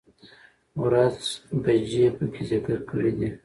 [0.83, 1.19] ،ورځ،
[1.63, 3.29] بجې په کې ذکر کړى دي